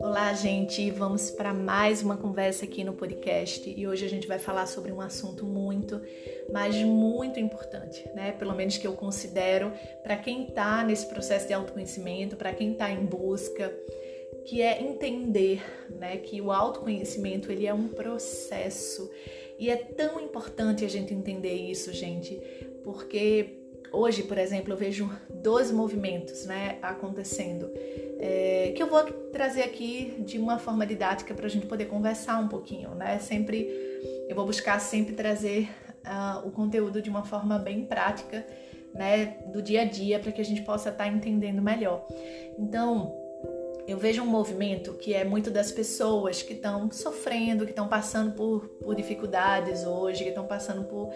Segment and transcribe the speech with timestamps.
[0.00, 0.90] Olá, gente!
[0.90, 4.90] Vamos para mais uma conversa aqui no podcast e hoje a gente vai falar sobre
[4.92, 6.00] um assunto muito,
[6.50, 8.32] mas muito importante, né?
[8.32, 12.90] Pelo menos que eu considero para quem está nesse processo de autoconhecimento, para quem está
[12.90, 13.70] em busca,
[14.46, 19.10] que é entender, né, que o autoconhecimento ele é um processo
[19.58, 22.40] e é tão importante a gente entender isso, gente,
[22.82, 23.57] porque
[23.92, 27.70] hoje, por exemplo, eu vejo dois movimentos, né, acontecendo
[28.18, 32.38] é, que eu vou trazer aqui de uma forma didática para a gente poder conversar
[32.40, 33.18] um pouquinho, né?
[33.20, 33.68] Sempre
[34.28, 35.68] eu vou buscar sempre trazer
[36.04, 38.44] uh, o conteúdo de uma forma bem prática,
[38.92, 42.04] né, do dia a dia, para que a gente possa estar tá entendendo melhor.
[42.58, 43.14] Então,
[43.88, 48.32] eu vejo um movimento que é muito das pessoas que estão sofrendo, que estão passando
[48.32, 51.10] por, por dificuldades hoje, que estão passando por,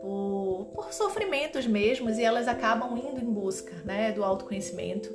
[0.00, 5.14] por, por sofrimentos mesmos e elas acabam indo em busca né, do autoconhecimento.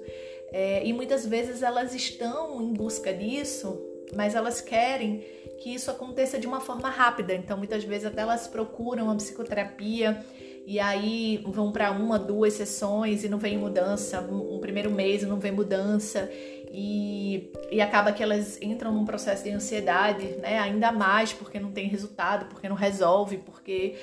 [0.52, 3.84] É, e muitas vezes elas estão em busca disso,
[4.16, 5.26] mas elas querem
[5.58, 7.34] que isso aconteça de uma forma rápida.
[7.34, 10.24] Então, muitas vezes até elas procuram a psicoterapia
[10.70, 15.40] e aí vão para uma, duas sessões e não vem mudança, um primeiro mês não
[15.40, 16.30] vem mudança
[16.72, 20.60] e, e acaba que elas entram num processo de ansiedade, né?
[20.60, 23.96] Ainda mais porque não tem resultado, porque não resolve, porque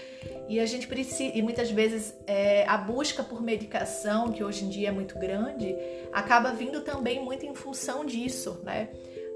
[0.48, 4.68] e a gente precisa e muitas vezes é, a busca por medicação que hoje em
[4.68, 5.76] dia é muito grande
[6.12, 8.88] acaba vindo também muito em função disso, né?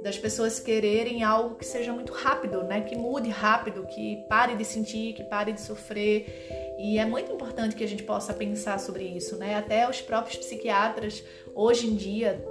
[0.03, 2.81] Das pessoas quererem algo que seja muito rápido, né?
[2.81, 6.75] Que mude rápido, que pare de sentir, que pare de sofrer.
[6.79, 9.55] E é muito importante que a gente possa pensar sobre isso, né?
[9.55, 11.23] Até os próprios psiquiatras
[11.55, 12.43] hoje em dia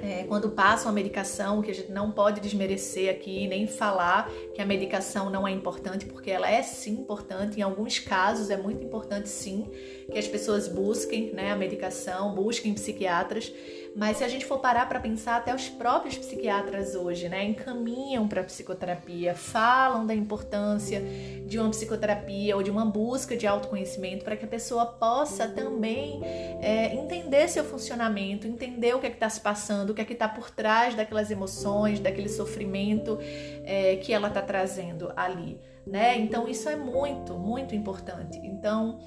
[0.00, 4.62] é, quando passam a medicação, que a gente não pode desmerecer aqui, nem falar que
[4.62, 8.84] a medicação não é importante, porque ela é sim importante, em alguns casos é muito
[8.84, 9.66] importante sim
[10.10, 13.52] que as pessoas busquem né, a medicação, busquem psiquiatras,
[13.96, 18.28] mas se a gente for parar para pensar, até os próprios psiquiatras hoje né, encaminham
[18.28, 21.02] para psicoterapia, falam da importância
[21.46, 26.20] de uma psicoterapia ou de uma busca de autoconhecimento para que a pessoa possa também
[26.60, 30.28] é, entender seu funcionamento, entender o que é está se passando, o que é está
[30.28, 33.18] por trás daquelas emoções, daquele sofrimento
[33.64, 35.60] é, que ela está trazendo ali.
[35.86, 36.18] Né?
[36.18, 38.38] Então, isso é muito, muito importante.
[38.44, 38.98] Então,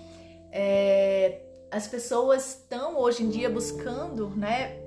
[0.51, 4.77] é, as pessoas estão hoje em dia buscando, né,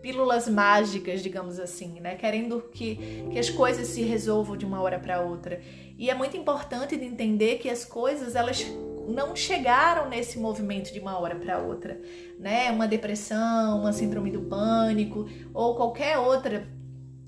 [0.00, 4.98] pílulas mágicas, digamos assim, né, querendo que, que as coisas se resolvam de uma hora
[4.98, 5.60] para outra.
[5.98, 8.64] E é muito importante de entender que as coisas elas
[9.08, 12.00] não chegaram nesse movimento de uma hora para outra,
[12.38, 12.70] né?
[12.70, 16.66] Uma depressão, uma síndrome do pânico ou qualquer outra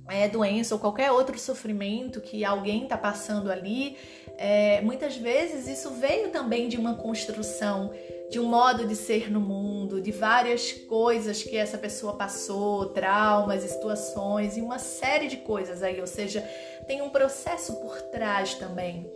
[0.08, 3.96] é, doença ou qualquer outro sofrimento que alguém está passando ali,
[4.38, 7.92] é, muitas vezes isso veio também de uma construção
[8.32, 13.62] de um modo de ser no mundo, de várias coisas que essa pessoa passou, traumas,
[13.62, 16.40] situações e uma série de coisas aí, ou seja,
[16.86, 19.06] tem um processo por trás também.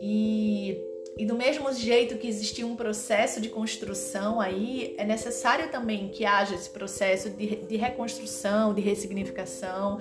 [0.00, 0.78] E,
[1.18, 6.24] e do mesmo jeito que existia um processo de construção aí, é necessário também que
[6.24, 9.98] haja esse processo de, de reconstrução, de ressignificação,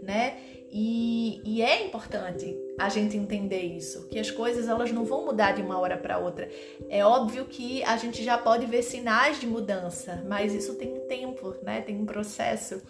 [0.00, 0.38] né?
[0.76, 5.52] E, e, é importante a gente entender isso, que as coisas elas não vão mudar
[5.52, 6.50] de uma hora para outra.
[6.88, 11.06] É óbvio que a gente já pode ver sinais de mudança, mas isso tem um
[11.06, 11.80] tempo, né?
[11.80, 12.82] Tem um processo.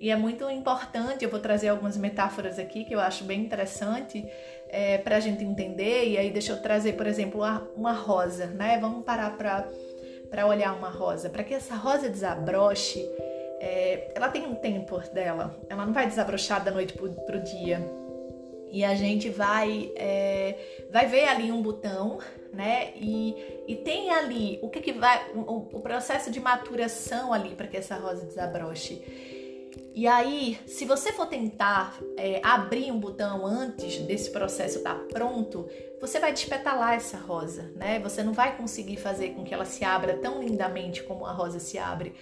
[0.00, 4.24] E é muito importante, eu vou trazer algumas metáforas aqui que eu acho bem interessante
[4.68, 6.10] é, para a gente entender.
[6.10, 7.40] E aí deixa eu trazer, por exemplo,
[7.74, 8.78] uma, rosa, né?
[8.80, 11.28] Vamos parar para olhar uma rosa.
[11.28, 13.04] Para que essa rosa desabroche,
[13.62, 17.80] é, ela tem um tempo dela, ela não vai desabrochar da noite pro, pro dia.
[18.72, 22.18] E a gente vai, é, vai ver ali um botão,
[22.52, 22.92] né?
[22.96, 23.36] E,
[23.68, 27.76] e tem ali o que, que vai, o, o processo de maturação ali para que
[27.76, 29.00] essa rosa desabroche.
[29.94, 35.04] E aí, se você for tentar é, abrir um botão antes desse processo estar tá
[35.12, 35.68] pronto,
[36.00, 38.00] você vai despetalar essa rosa, né?
[38.00, 41.60] Você não vai conseguir fazer com que ela se abra tão lindamente como a rosa
[41.60, 42.12] se abre.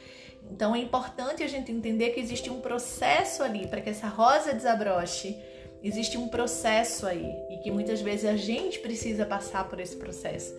[0.51, 4.53] Então é importante a gente entender que existe um processo ali para que essa rosa
[4.53, 5.37] desabroche.
[5.83, 10.55] Existe um processo aí e que muitas vezes a gente precisa passar por esse processo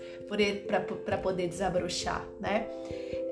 [1.05, 2.67] para poder desabrochar, né?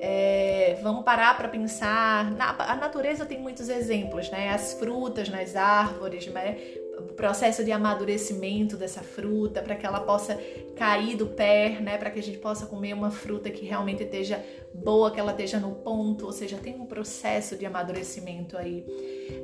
[0.00, 2.30] É, vamos parar para pensar.
[2.30, 4.50] Na, a natureza tem muitos exemplos, né?
[4.50, 6.56] As frutas nas árvores, né?
[7.02, 10.38] Processo de amadurecimento dessa fruta, para que ela possa
[10.76, 11.98] cair do pé, né?
[11.98, 14.42] Para que a gente possa comer uma fruta que realmente esteja
[14.72, 18.84] boa, que ela esteja no ponto, ou seja, tem um processo de amadurecimento aí.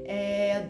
[0.05, 0.69] É,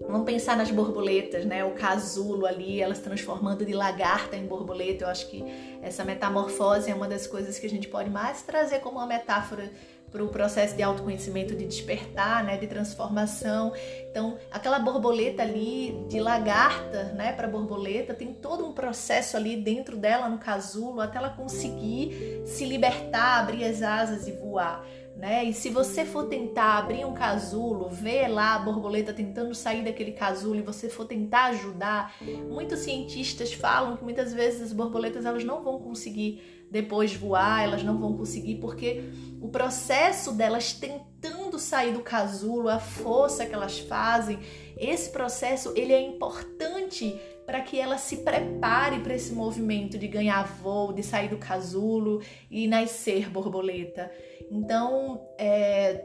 [0.00, 1.64] Vamos pensar nas borboletas, né?
[1.64, 5.04] O casulo ali, elas transformando de lagarta em borboleta.
[5.04, 5.42] Eu acho que
[5.82, 9.70] essa metamorfose é uma das coisas que a gente pode mais trazer como uma metáfora
[10.16, 13.74] para o processo de autoconhecimento, de despertar, né, de transformação.
[14.10, 19.94] Então, aquela borboleta ali de lagarta, né, para borboleta, tem todo um processo ali dentro
[19.94, 24.82] dela no casulo até ela conseguir se libertar, abrir as asas e voar
[25.16, 25.44] né?
[25.44, 30.12] E se você for tentar abrir um casulo, ver lá a borboleta tentando sair daquele
[30.12, 32.14] casulo e você for tentar ajudar,
[32.48, 37.82] muitos cientistas falam que muitas vezes as borboletas elas não vão conseguir depois voar, elas
[37.82, 39.02] não vão conseguir porque
[39.40, 44.38] o processo delas tentando sair do casulo, a força que elas fazem,
[44.76, 50.46] esse processo ele é importante para que ela se prepare para esse movimento de ganhar
[50.46, 52.20] voo, de sair do casulo
[52.50, 54.10] e nascer borboleta.
[54.50, 56.04] Então, é,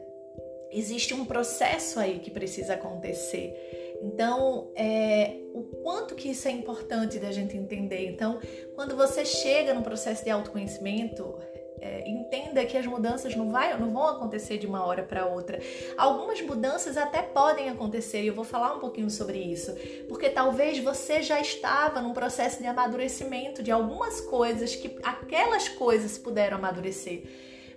[0.71, 3.80] existe um processo aí que precisa acontecer.
[4.01, 8.09] Então, é, o quanto que isso é importante da gente entender.
[8.09, 8.39] Então,
[8.73, 11.37] quando você chega no processo de autoconhecimento,
[11.81, 15.59] é, entenda que as mudanças não, vai, não vão acontecer de uma hora para outra.
[15.97, 19.75] Algumas mudanças até podem acontecer e eu vou falar um pouquinho sobre isso,
[20.07, 26.17] porque talvez você já estava num processo de amadurecimento de algumas coisas que aquelas coisas
[26.19, 27.23] puderam amadurecer.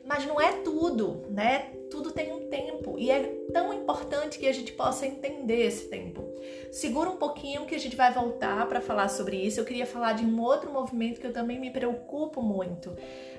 [0.04, 1.70] Mas não é tudo, né?
[1.90, 3.22] Tudo tem um tempo e é
[3.52, 6.22] tão importante que a gente possa entender esse tempo.
[6.70, 9.60] Segura um pouquinho que a gente vai voltar para falar sobre isso.
[9.60, 12.94] Eu queria falar de um outro movimento que eu também me preocupo muito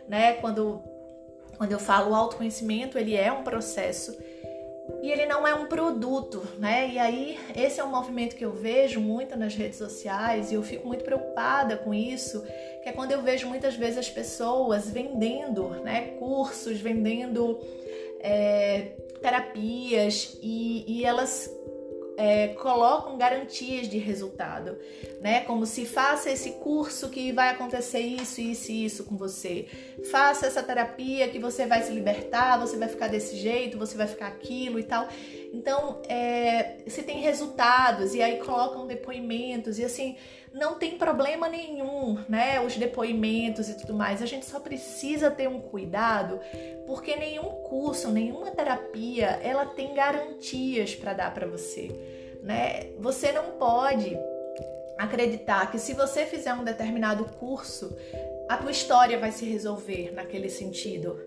[0.08, 0.34] né?
[0.34, 0.82] Quando,
[1.58, 4.16] quando eu falo autoconhecimento, ele é um processo
[5.02, 6.90] e ele não é um produto, né?
[6.90, 10.64] E aí esse é um movimento que eu vejo muito nas redes sociais e eu
[10.64, 12.44] fico muito preocupada com isso,
[12.82, 17.60] que é quando eu vejo muitas vezes as pessoas vendendo, né, cursos, vendendo
[18.20, 18.92] é,
[19.22, 21.50] terapias e, e elas
[22.18, 24.78] é, colocam garantias de resultado,
[25.22, 25.42] né?
[25.42, 29.68] Como se faça esse curso que vai acontecer isso, isso e isso com você.
[30.12, 34.08] Faça essa terapia que você vai se libertar, você vai ficar desse jeito, você vai
[34.08, 35.08] ficar aquilo e tal.
[35.54, 40.16] Então, é, se tem resultados e aí colocam depoimentos e assim,
[40.56, 42.62] não tem problema nenhum, né?
[42.62, 44.22] Os depoimentos e tudo mais.
[44.22, 46.40] A gente só precisa ter um cuidado,
[46.88, 51.92] porque nenhum curso, nenhuma terapia, ela tem garantias para dar para você,
[52.42, 52.92] né?
[53.00, 54.18] Você não pode
[54.98, 57.94] acreditar que se você fizer um determinado curso,
[58.48, 61.20] a tua história vai se resolver naquele sentido.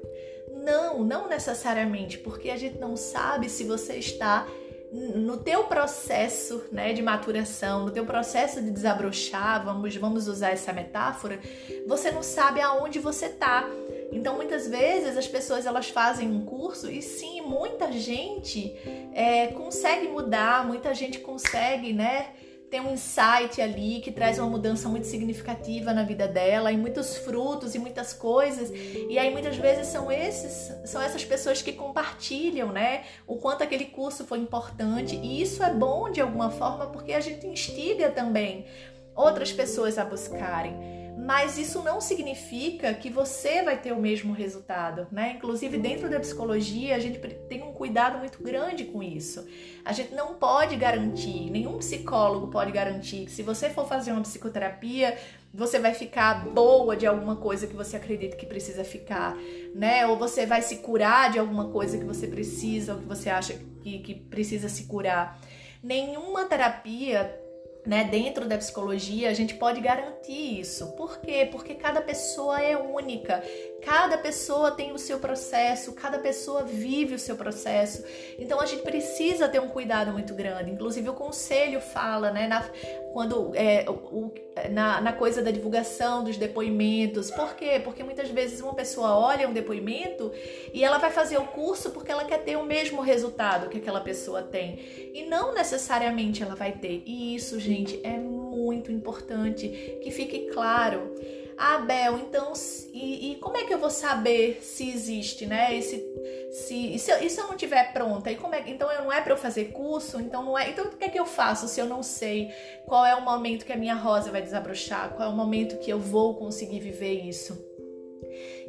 [0.65, 4.49] Não, não necessariamente, porque a gente não sabe se você está
[4.91, 10.73] no teu processo, né, de maturação, no teu processo de desabrochar, vamos vamos usar essa
[10.73, 11.39] metáfora,
[11.87, 13.69] você não sabe aonde você tá.
[14.11, 18.75] Então, muitas vezes as pessoas elas fazem um curso e sim, muita gente
[19.13, 22.29] é, consegue mudar, muita gente consegue, né?
[22.71, 27.17] Tem um insight ali que traz uma mudança muito significativa na vida dela e muitos
[27.17, 28.71] frutos e muitas coisas.
[28.71, 33.87] E aí muitas vezes são esses, são essas pessoas que compartilham, né, o quanto aquele
[33.87, 35.17] curso foi importante.
[35.17, 38.67] E isso é bom de alguma forma porque a gente instiga também
[39.15, 45.09] outras pessoas a buscarem mas isso não significa que você vai ter o mesmo resultado,
[45.11, 45.33] né?
[45.37, 47.19] Inclusive dentro da psicologia a gente
[47.49, 49.45] tem um cuidado muito grande com isso.
[49.85, 54.23] A gente não pode garantir, nenhum psicólogo pode garantir que se você for fazer uma
[54.23, 55.19] psicoterapia
[55.53, 59.37] você vai ficar boa de alguma coisa que você acredita que precisa ficar,
[59.75, 60.07] né?
[60.07, 63.55] Ou você vai se curar de alguma coisa que você precisa ou que você acha
[63.83, 65.41] que, que precisa se curar.
[65.83, 67.48] Nenhuma terapia
[67.89, 70.93] né, dentro da psicologia, a gente pode garantir isso.
[70.93, 71.49] Por quê?
[71.51, 73.43] Porque cada pessoa é única,
[73.83, 78.05] cada pessoa tem o seu processo, cada pessoa vive o seu processo.
[78.39, 80.71] Então a gente precisa ter um cuidado muito grande.
[80.71, 82.69] Inclusive o conselho fala, né, na,
[83.13, 84.33] quando é, o,
[84.71, 87.31] na, na coisa da divulgação dos depoimentos.
[87.31, 87.81] Por quê?
[87.83, 90.33] Porque muitas vezes uma pessoa olha um depoimento
[90.73, 94.01] e ela vai fazer o curso porque ela quer ter o mesmo resultado que aquela
[94.01, 95.11] pessoa tem.
[95.15, 97.03] E não necessariamente ela vai ter.
[97.07, 99.69] E isso, gente, é muito importante
[100.03, 101.15] que fique claro.
[101.61, 102.53] Ah, Bel, então,
[102.93, 105.75] e, e, como é que eu vou saber se existe, né?
[105.75, 106.05] E se,
[106.53, 108.31] se, e se, eu, e se eu não tiver pronta?
[108.31, 110.21] E como é, então, eu não é para eu fazer curso?
[110.21, 110.71] Então, não é.
[110.71, 112.49] Então, o que é que eu faço se eu não sei
[112.87, 115.15] qual é o momento que a minha rosa vai desabrochar?
[115.15, 117.68] Qual é o momento que eu vou conseguir viver isso?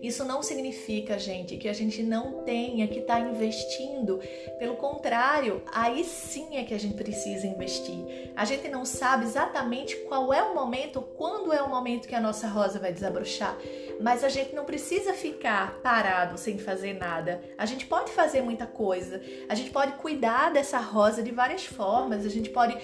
[0.02, 4.20] Isso não significa, gente, que a gente não tenha que estar tá investindo.
[4.58, 8.32] Pelo contrário, aí sim é que a gente precisa investir.
[8.36, 12.22] A gente não sabe exatamente qual é o momento, quando é o momento que a
[12.22, 13.58] nossa rosa vai desabrochar,
[14.00, 17.42] mas a gente não precisa ficar parado sem fazer nada.
[17.58, 19.22] A gente pode fazer muita coisa.
[19.50, 22.26] A gente pode cuidar dessa rosa de várias formas.
[22.26, 22.78] A gente pode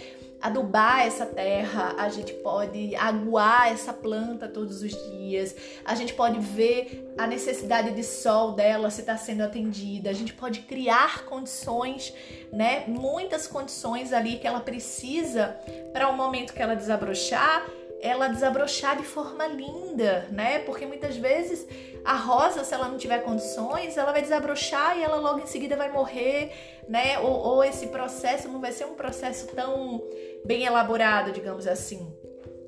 [0.46, 6.40] adubar essa terra, a gente pode aguar essa planta todos os dias, a gente pode
[6.40, 12.14] ver a necessidade de sol dela se está sendo atendida, a gente pode criar condições,
[12.54, 12.84] né?
[12.88, 15.58] Muitas condições ali que ela precisa
[15.92, 17.66] para o momento que ela desabrochar
[18.02, 20.60] ela desabrochar de forma linda, né?
[20.60, 21.66] Porque muitas vezes
[22.04, 25.76] a rosa, se ela não tiver condições, ela vai desabrochar e ela logo em seguida
[25.76, 26.52] vai morrer,
[26.88, 27.18] né?
[27.18, 30.04] Ou, ou esse processo não vai ser um processo tão
[30.46, 32.08] bem elaborado, digamos assim.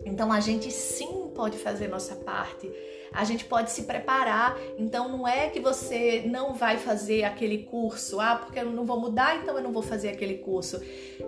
[0.05, 2.71] Então a gente sim pode fazer nossa parte
[3.17, 4.55] a gente pode se preparar.
[4.77, 8.99] Então não é que você não vai fazer aquele curso, ah, porque eu não vou
[8.99, 10.79] mudar, então eu não vou fazer aquele curso.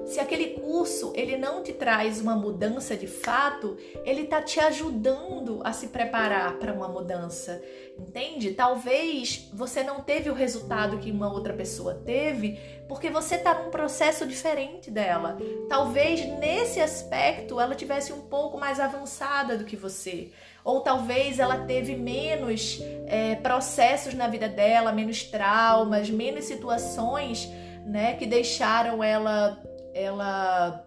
[0.06, 5.62] Se aquele curso ele não te traz uma mudança de fato, ele tá te ajudando
[5.64, 7.60] a se preparar para uma mudança.
[7.98, 8.52] Entende?
[8.54, 13.70] Talvez você não teve o resultado que uma outra pessoa teve porque você está num
[13.70, 15.38] processo diferente dela.
[15.68, 20.32] Talvez nesse aspecto ela tivesse um pouco mais avançada do que você
[20.70, 27.50] ou talvez ela teve menos é, processos na vida dela, menos traumas, menos situações,
[27.86, 29.60] né, que deixaram ela,
[29.96, 30.86] ela,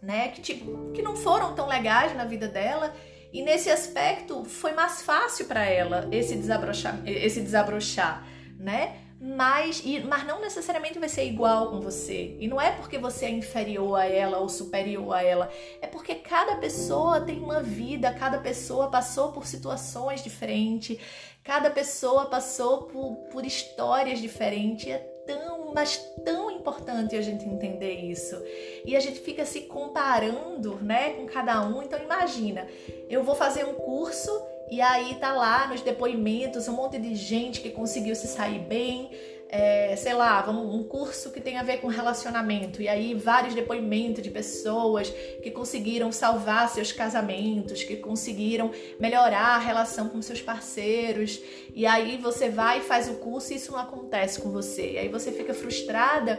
[0.00, 2.94] né, que tipo, que não foram tão legais na vida dela.
[3.32, 8.24] E nesse aspecto foi mais fácil para ela esse desabrochar, esse desabrochar,
[8.56, 9.07] né?
[9.20, 12.36] Mas, e, mas não necessariamente vai ser igual com você.
[12.38, 15.50] E não é porque você é inferior a ela ou superior a ela,
[15.82, 20.98] é porque cada pessoa tem uma vida, cada pessoa passou por situações diferentes,
[21.42, 24.88] cada pessoa passou por, por histórias diferentes.
[24.88, 28.40] É tão, mas tão importante a gente entender isso.
[28.84, 31.82] E a gente fica se comparando, né, com cada um.
[31.82, 32.66] Então imagina,
[33.10, 34.30] eu vou fazer um curso
[34.70, 39.10] e aí tá lá nos depoimentos um monte de gente que conseguiu se sair bem,
[39.48, 44.22] é, sei lá, um curso que tem a ver com relacionamento, e aí vários depoimentos
[44.22, 45.08] de pessoas
[45.42, 48.70] que conseguiram salvar seus casamentos, que conseguiram
[49.00, 51.40] melhorar a relação com seus parceiros,
[51.74, 54.98] e aí você vai e faz o curso e isso não acontece com você, e
[54.98, 56.38] aí você fica frustrada.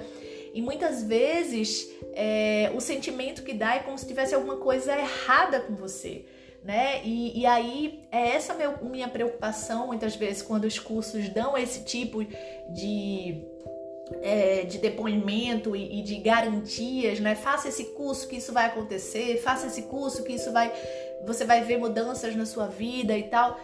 [0.53, 5.59] E muitas vezes é, o sentimento que dá é como se tivesse alguma coisa errada
[5.59, 6.25] com você
[6.63, 7.01] né?
[7.03, 11.83] E, e aí é essa meu, minha preocupação muitas vezes quando os cursos dão esse
[11.83, 12.23] tipo
[12.69, 13.43] de
[14.21, 17.35] é, de depoimento e, e, de garantias, né?
[17.35, 20.71] Faça esse curso que isso vai acontecer, faça esse curso que isso vai,
[21.25, 23.59] você vai ver mudanças na sua vida e tal,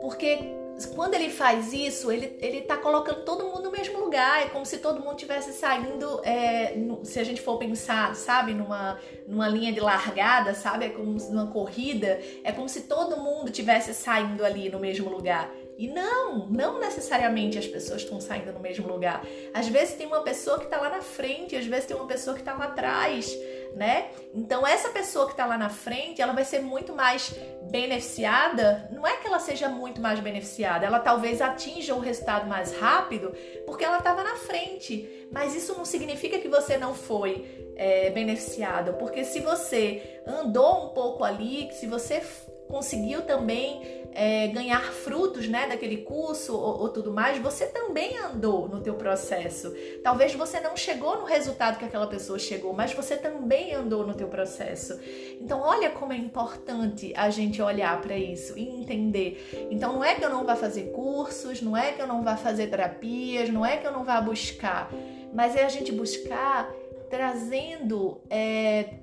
[0.00, 0.38] porque
[0.84, 4.42] quando ele faz isso, ele, ele tá colocando todo mundo no mesmo lugar.
[4.42, 8.52] É como se todo mundo tivesse saindo, é, no, se a gente for pensar, sabe,
[8.52, 10.86] numa, numa linha de largada, sabe?
[10.86, 12.20] É como numa corrida.
[12.44, 15.50] É como se todo mundo tivesse saindo ali no mesmo lugar.
[15.78, 19.22] E não, não necessariamente as pessoas estão saindo no mesmo lugar.
[19.52, 22.34] Às vezes tem uma pessoa que está lá na frente, às vezes tem uma pessoa
[22.34, 23.30] que está lá atrás,
[23.74, 24.08] né?
[24.34, 27.34] Então essa pessoa que está lá na frente, ela vai ser muito mais
[27.70, 28.88] beneficiada.
[28.90, 33.32] Não é que ela seja muito mais beneficiada, ela talvez atinja o resultado mais rápido
[33.66, 35.28] porque ela estava na frente.
[35.30, 40.88] Mas isso não significa que você não foi é, beneficiado, porque se você andou um
[40.90, 42.22] pouco ali, se você
[42.68, 48.66] conseguiu também é, ganhar frutos né, daquele curso ou, ou, tudo mais, você também andou
[48.66, 49.74] no teu processo.
[50.02, 54.14] Talvez você não chegou no resultado que aquela pessoa chegou, mas você também andou no
[54.14, 54.98] teu processo.
[55.38, 59.68] Então olha como é importante a gente olhar para isso e entender.
[59.70, 62.38] Então não é que eu não vá fazer cursos, não é que eu não vá
[62.38, 64.90] fazer terapias, não é que eu não vá buscar,
[65.34, 66.72] mas é a gente buscar
[67.10, 68.94] trazendo é,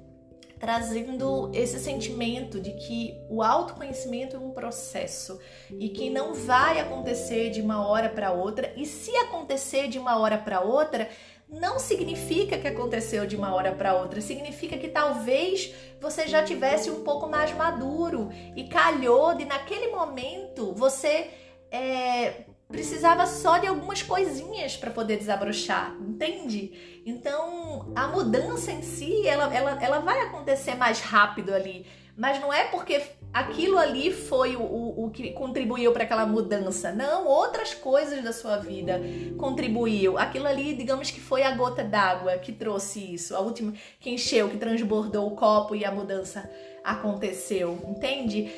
[0.64, 5.38] trazendo esse sentimento de que o autoconhecimento é um processo
[5.70, 10.18] e que não vai acontecer de uma hora para outra, e se acontecer de uma
[10.18, 11.10] hora para outra,
[11.50, 16.90] não significa que aconteceu de uma hora para outra, significa que talvez você já tivesse
[16.90, 21.30] um pouco mais maduro e calhou de naquele momento você
[21.70, 27.02] é, precisava só de algumas coisinhas para poder desabrochar, entende?
[27.06, 32.54] Então a mudança em si ela, ela, ela vai acontecer mais rápido ali, mas não
[32.54, 33.02] é porque
[33.34, 38.32] aquilo ali foi o, o, o que contribuiu para aquela mudança, não, outras coisas da
[38.32, 39.02] sua vida
[39.38, 40.18] contribuiu.
[40.18, 44.50] Aquilo ali, digamos que foi a gota d'água que trouxe isso, a última que encheu,
[44.50, 46.50] que transbordou o copo e a mudança
[46.84, 48.52] aconteceu, entende?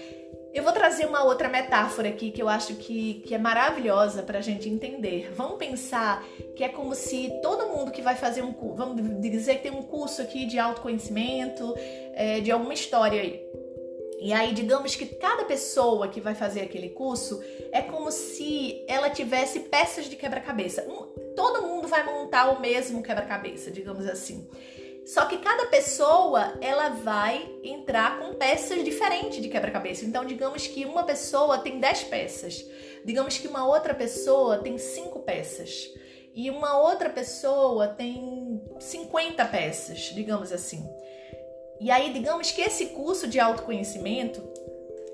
[0.55, 4.39] Eu vou trazer uma outra metáfora aqui que eu acho que, que é maravilhosa para
[4.39, 5.29] a gente entender.
[5.35, 9.55] Vamos pensar que é como se todo mundo que vai fazer um curso, vamos dizer
[9.55, 11.75] que tem um curso aqui de autoconhecimento,
[12.13, 13.45] é, de alguma história aí.
[14.21, 17.43] E aí, digamos que cada pessoa que vai fazer aquele curso
[17.73, 20.85] é como se ela tivesse peças de quebra-cabeça.
[20.87, 24.47] Um, todo mundo vai montar o mesmo quebra-cabeça, digamos assim.
[25.05, 30.03] Só que cada pessoa ela vai entrar com peças diferentes de quebra-cabeça.
[30.03, 32.65] Então, digamos que uma pessoa tem 10 peças,
[33.05, 35.91] digamos que uma outra pessoa tem 5 peças
[36.33, 40.89] e uma outra pessoa tem 50 peças, digamos assim.
[41.79, 44.41] E aí, digamos que esse curso de autoconhecimento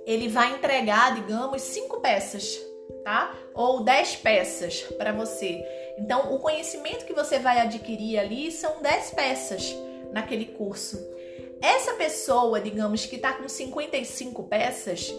[0.05, 2.59] ele vai entregar, digamos, 5 peças,
[3.03, 3.35] tá?
[3.53, 5.63] Ou 10 peças para você.
[5.97, 9.75] Então, o conhecimento que você vai adquirir ali são 10 peças
[10.11, 10.97] naquele curso.
[11.61, 15.13] Essa pessoa, digamos que está com 55 peças,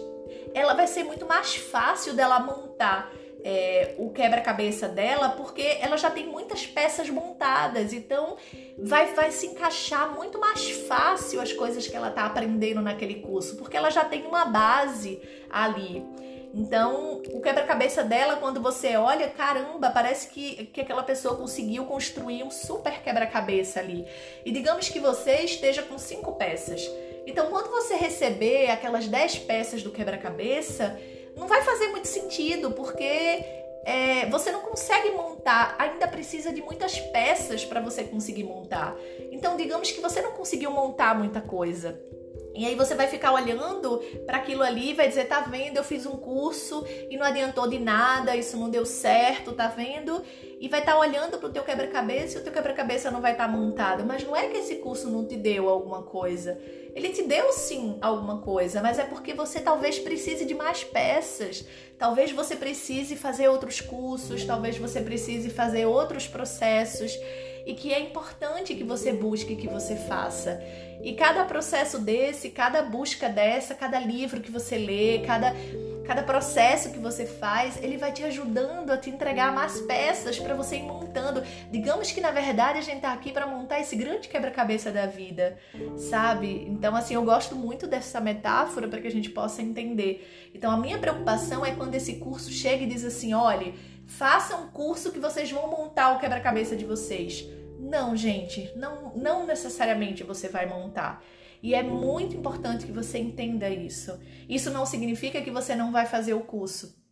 [0.53, 3.11] ela vai ser muito mais fácil dela montar
[3.43, 8.37] é, o quebra-cabeça dela, porque ela já tem muitas peças montadas, então
[8.77, 13.57] vai, vai se encaixar muito mais fácil as coisas que ela está aprendendo naquele curso,
[13.57, 16.05] porque ela já tem uma base ali.
[16.53, 22.43] Então, o quebra-cabeça dela, quando você olha, caramba, parece que, que aquela pessoa conseguiu construir
[22.43, 24.05] um super quebra-cabeça ali.
[24.45, 26.87] E digamos que você esteja com cinco peças.
[27.25, 30.99] Então, quando você receber aquelas dez peças do quebra-cabeça,
[31.35, 33.43] não vai fazer muito sentido, porque
[33.83, 38.95] é, você não consegue montar, ainda precisa de muitas peças para você conseguir montar.
[39.31, 41.99] Então, digamos que você não conseguiu montar muita coisa.
[42.55, 45.83] E aí você vai ficar olhando para aquilo ali e vai dizer, tá vendo, eu
[45.83, 50.21] fiz um curso e não adiantou de nada, isso não deu certo, tá vendo?
[50.59, 53.31] E vai estar tá olhando para o teu quebra-cabeça e o teu quebra-cabeça não vai
[53.31, 54.05] estar tá montado.
[54.05, 56.59] Mas não é que esse curso não te deu alguma coisa.
[56.95, 61.65] Ele te deu sim alguma coisa, mas é porque você talvez precise de mais peças.
[61.97, 67.11] Talvez você precise fazer outros cursos, talvez você precise fazer outros processos
[67.65, 70.61] e que é importante que você busque, que você faça.
[71.01, 75.53] E cada processo desse, cada busca dessa, cada livro que você lê, cada
[76.05, 80.53] cada processo que você faz, ele vai te ajudando a te entregar mais peças para
[80.53, 81.41] você ir montando.
[81.71, 85.57] Digamos que na verdade a gente tá aqui para montar esse grande quebra-cabeça da vida,
[85.97, 86.67] sabe?
[86.69, 90.51] Então assim, eu gosto muito dessa metáfora para que a gente possa entender.
[90.53, 93.73] Então a minha preocupação é quando esse curso chega e diz assim, olhe,
[94.05, 97.47] faça um curso que vocês vão montar o quebra-cabeça de vocês.
[97.79, 101.23] Não, gente, não, não necessariamente você vai montar.
[101.61, 104.19] E é muito importante que você entenda isso.
[104.49, 107.02] Isso não significa que você não vai fazer o curso.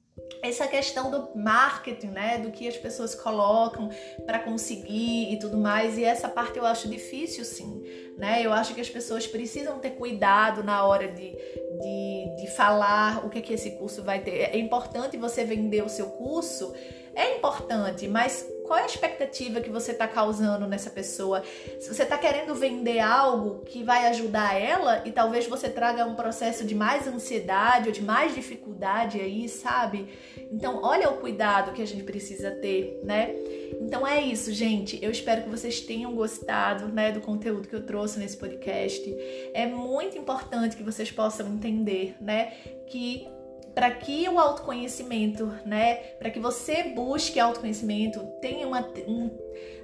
[0.42, 3.90] Essa questão do marketing, né, do que as pessoas colocam
[4.26, 7.84] para conseguir e tudo mais, e essa parte eu acho difícil, sim,
[8.18, 8.44] né?
[8.44, 13.30] Eu acho que as pessoas precisam ter cuidado na hora de, de, de falar o
[13.30, 14.50] que é que esse curso vai ter.
[14.52, 16.74] É importante você vender o seu curso,
[17.16, 21.44] é importante, mas qual é a expectativa que você está causando nessa pessoa?
[21.80, 26.16] Se você está querendo vender algo que vai ajudar ela e talvez você traga um
[26.16, 30.08] processo de mais ansiedade ou de mais dificuldade aí, sabe?
[30.50, 33.36] Então, olha o cuidado que a gente precisa ter, né?
[33.82, 34.98] Então é isso, gente.
[35.04, 39.14] Eu espero que vocês tenham gostado, né, do conteúdo que eu trouxe nesse podcast.
[39.54, 42.54] É muito importante que vocês possam entender, né,
[42.88, 43.28] que
[43.74, 49.30] para que o autoconhecimento, né, para que você busque autoconhecimento, tenha uma, um,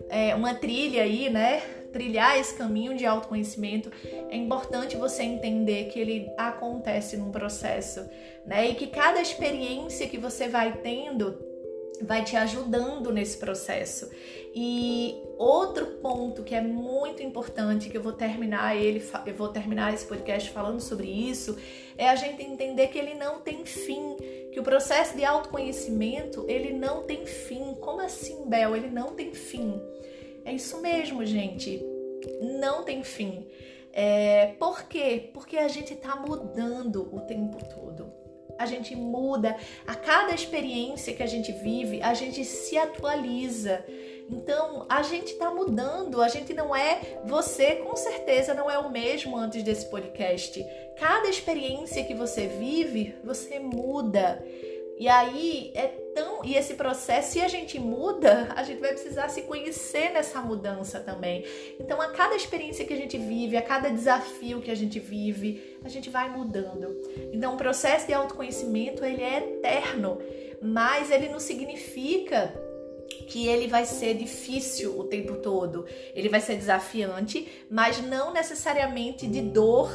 [0.10, 3.92] é, uma trilha aí, né, trilhar esse caminho de autoconhecimento,
[4.30, 8.08] é importante você entender que ele acontece num processo,
[8.46, 11.48] né, e que cada experiência que você vai tendo
[12.02, 14.10] vai te ajudando nesse processo.
[14.54, 19.94] E outro ponto que é muito importante, que eu vou terminar ele, eu vou terminar
[19.94, 21.58] esse podcast falando sobre isso,
[21.98, 24.16] é a gente entender que ele não tem fim,
[24.52, 27.76] que o processo de autoconhecimento, ele não tem fim.
[27.76, 28.76] Como assim, Bel?
[28.76, 29.82] Ele não tem fim.
[30.46, 31.84] É isso mesmo, gente.
[32.60, 33.48] Não tem fim.
[33.92, 35.30] É, por quê?
[35.34, 38.18] Porque a gente está mudando o tempo todo
[38.58, 39.56] a gente muda,
[39.86, 43.86] a cada experiência que a gente vive, a gente se atualiza.
[44.30, 48.90] Então, a gente está mudando, a gente não é, você com certeza não é o
[48.90, 50.66] mesmo antes desse podcast.
[50.98, 54.44] Cada experiência que você vive, você muda.
[54.98, 56.44] E aí é tão.
[56.44, 61.00] E esse processo, se a gente muda, a gente vai precisar se conhecer nessa mudança
[61.00, 61.46] também.
[61.80, 65.78] Então, a cada experiência que a gente vive, a cada desafio que a gente vive,
[65.84, 67.00] a gente vai mudando.
[67.32, 70.18] Então, o processo de autoconhecimento ele é eterno,
[70.60, 72.67] mas ele não significa
[73.28, 75.86] que ele vai ser difícil o tempo todo.
[76.16, 79.92] Ele vai ser desafiante, mas não necessariamente de dor.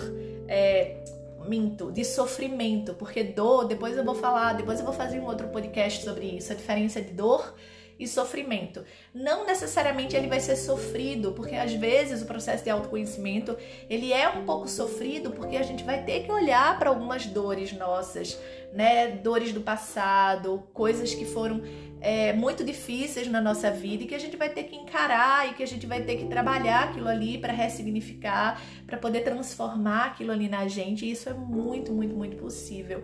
[0.47, 1.03] É,
[1.49, 5.49] minto, de sofrimento, porque dor, depois eu vou falar, depois eu vou fazer um outro
[5.49, 7.53] podcast sobre isso, a diferença de dor
[7.99, 8.85] e sofrimento.
[9.15, 13.57] Não necessariamente ele vai ser sofrido, porque às vezes o processo de autoconhecimento,
[13.89, 17.73] ele é um pouco sofrido porque a gente vai ter que olhar para algumas dores
[17.73, 18.39] nossas,
[18.73, 19.09] né?
[19.09, 21.63] Dores do passado, coisas que foram
[22.03, 25.55] é, muito difíceis na nossa vida e que a gente vai ter que encarar e
[25.55, 30.33] que a gente vai ter que trabalhar aquilo ali para ressignificar, para poder transformar aquilo
[30.33, 31.07] ali na gente.
[31.07, 33.03] E isso é muito, muito, muito possível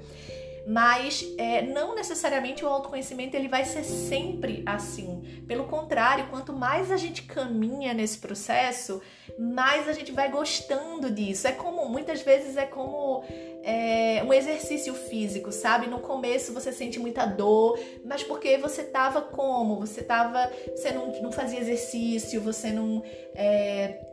[0.68, 5.42] mas é, não necessariamente o autoconhecimento ele vai ser sempre assim.
[5.48, 9.00] Pelo contrário, quanto mais a gente caminha nesse processo,
[9.38, 11.48] mais a gente vai gostando disso.
[11.48, 13.24] É como muitas vezes é como
[13.62, 15.87] é, um exercício físico, sabe?
[15.87, 19.81] No começo você sente muita dor, mas porque você tava como?
[19.81, 23.02] Você tava, você não, não fazia exercício, você não
[23.35, 24.08] é,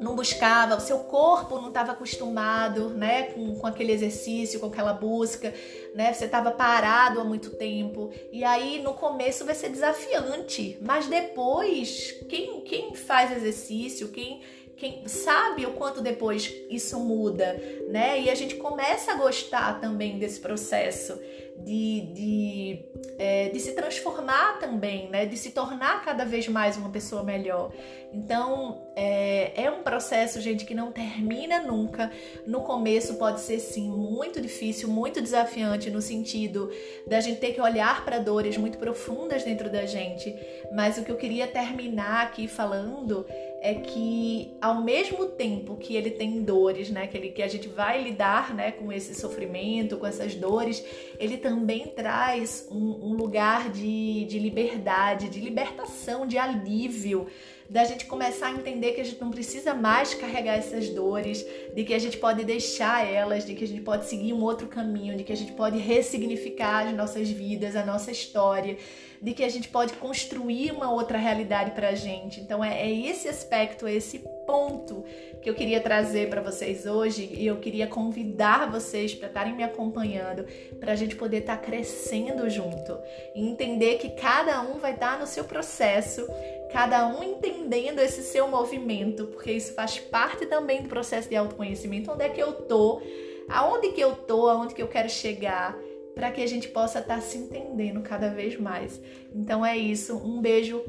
[0.00, 4.94] não buscava, o seu corpo não estava acostumado, né, com, com aquele exercício, com aquela
[4.94, 5.54] busca,
[5.94, 11.06] né, você estava parado há muito tempo, e aí no começo vai ser desafiante, mas
[11.06, 14.40] depois, quem, quem faz exercício, quem
[14.80, 17.54] quem sabe o quanto depois isso muda,
[17.90, 18.18] né?
[18.18, 21.20] E a gente começa a gostar também desse processo
[21.64, 22.84] de, de,
[23.18, 25.26] é, de se transformar também, né?
[25.26, 27.72] De se tornar cada vez mais uma pessoa melhor.
[28.12, 32.10] Então é, é um processo, gente, que não termina nunca.
[32.46, 36.70] No começo pode ser sim muito difícil, muito desafiante no sentido
[37.06, 40.34] da gente ter que olhar para dores muito profundas dentro da gente.
[40.72, 43.26] Mas o que eu queria terminar aqui falando
[43.60, 47.68] é que ao mesmo tempo que ele tem dores, né, que, ele, que a gente
[47.68, 50.82] vai lidar, né, com esse sofrimento, com essas dores,
[51.18, 57.26] ele também traz um, um lugar de, de liberdade, de libertação, de alívio,
[57.70, 61.84] da gente começar a entender que a gente não precisa mais carregar essas dores, de
[61.84, 65.16] que a gente pode deixar elas, de que a gente pode seguir um outro caminho,
[65.16, 68.76] de que a gente pode ressignificar as nossas vidas, a nossa história
[69.22, 72.40] de que a gente pode construir uma outra realidade para a gente.
[72.40, 75.04] Então é, é esse aspecto, é esse ponto
[75.42, 79.62] que eu queria trazer para vocês hoje e eu queria convidar vocês para estarem me
[79.62, 80.44] acompanhando,
[80.78, 82.98] para a gente poder estar tá crescendo junto
[83.34, 86.26] e entender que cada um vai estar tá no seu processo,
[86.72, 92.10] cada um entendendo esse seu movimento, porque isso faz parte também do processo de autoconhecimento.
[92.10, 93.02] Onde é que eu tô?
[93.48, 94.48] Aonde que eu tô?
[94.48, 95.76] Aonde que eu quero chegar?
[96.14, 99.00] para que a gente possa estar tá se entendendo cada vez mais.
[99.34, 100.84] Então é isso, um beijo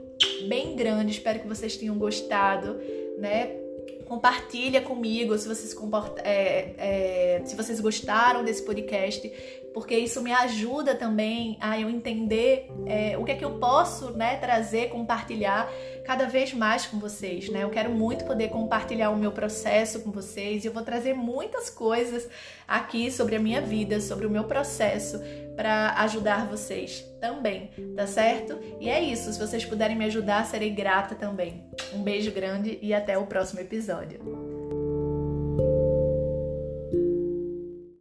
[0.47, 2.79] bem grande, espero que vocês tenham gostado,
[3.17, 3.57] né?
[4.05, 5.73] Compartilha comigo se vocês,
[6.17, 9.31] é, é, se vocês gostaram desse podcast,
[9.73, 14.11] porque isso me ajuda também a eu entender é, o que é que eu posso
[14.11, 15.69] né, trazer, compartilhar
[16.05, 17.49] cada vez mais com vocês.
[17.49, 17.63] Né?
[17.63, 21.69] Eu quero muito poder compartilhar o meu processo com vocês e eu vou trazer muitas
[21.69, 22.27] coisas
[22.67, 25.21] aqui sobre a minha vida, sobre o meu processo
[25.55, 28.59] para ajudar vocês também, tá certo?
[28.79, 31.63] E é isso, se vocês puderem me ajudar, serei grata também.
[31.93, 34.50] Um beijo grande e até o próximo episódio.